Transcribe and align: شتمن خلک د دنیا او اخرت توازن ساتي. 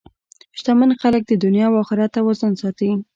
شتمن 0.57 0.89
خلک 1.01 1.21
د 1.27 1.31
دنیا 1.43 1.65
او 1.69 1.75
اخرت 1.83 2.11
توازن 2.17 2.53
ساتي. 2.61 2.89